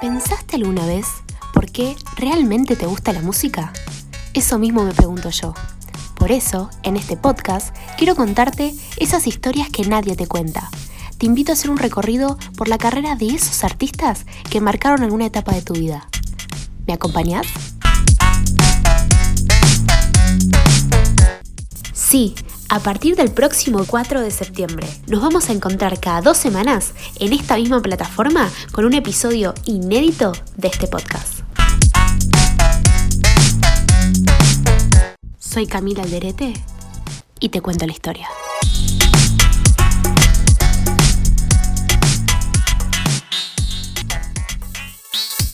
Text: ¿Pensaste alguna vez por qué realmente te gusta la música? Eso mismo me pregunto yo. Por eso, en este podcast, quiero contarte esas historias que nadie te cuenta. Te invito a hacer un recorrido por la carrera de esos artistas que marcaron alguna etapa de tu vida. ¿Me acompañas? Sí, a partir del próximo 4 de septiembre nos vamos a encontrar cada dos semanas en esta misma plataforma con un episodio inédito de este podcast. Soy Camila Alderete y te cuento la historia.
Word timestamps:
¿Pensaste 0.00 0.54
alguna 0.54 0.86
vez 0.86 1.06
por 1.52 1.72
qué 1.72 1.96
realmente 2.16 2.76
te 2.76 2.86
gusta 2.86 3.12
la 3.12 3.20
música? 3.20 3.72
Eso 4.32 4.56
mismo 4.56 4.84
me 4.84 4.94
pregunto 4.94 5.30
yo. 5.30 5.54
Por 6.14 6.30
eso, 6.30 6.70
en 6.84 6.96
este 6.96 7.16
podcast, 7.16 7.74
quiero 7.96 8.14
contarte 8.14 8.74
esas 8.98 9.26
historias 9.26 9.70
que 9.70 9.82
nadie 9.82 10.14
te 10.14 10.28
cuenta. 10.28 10.70
Te 11.18 11.26
invito 11.26 11.50
a 11.50 11.54
hacer 11.54 11.72
un 11.72 11.78
recorrido 11.78 12.38
por 12.56 12.68
la 12.68 12.78
carrera 12.78 13.16
de 13.16 13.26
esos 13.26 13.64
artistas 13.64 14.24
que 14.48 14.60
marcaron 14.60 15.02
alguna 15.02 15.26
etapa 15.26 15.52
de 15.52 15.62
tu 15.62 15.74
vida. 15.74 16.08
¿Me 16.86 16.92
acompañas? 16.92 17.48
Sí, 21.92 22.36
a 22.68 22.80
partir 22.80 23.16
del 23.16 23.30
próximo 23.30 23.84
4 23.86 24.20
de 24.20 24.30
septiembre 24.30 24.86
nos 25.06 25.22
vamos 25.22 25.48
a 25.48 25.52
encontrar 25.52 25.98
cada 26.00 26.20
dos 26.20 26.36
semanas 26.36 26.92
en 27.18 27.32
esta 27.32 27.56
misma 27.56 27.80
plataforma 27.80 28.50
con 28.72 28.84
un 28.84 28.94
episodio 28.94 29.54
inédito 29.64 30.32
de 30.56 30.68
este 30.68 30.86
podcast. 30.86 31.40
Soy 35.38 35.66
Camila 35.66 36.02
Alderete 36.02 36.54
y 37.40 37.48
te 37.48 37.60
cuento 37.60 37.86
la 37.86 37.92
historia. 37.92 38.28